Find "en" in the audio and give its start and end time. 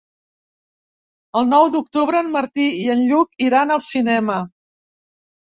2.25-2.33, 2.95-3.05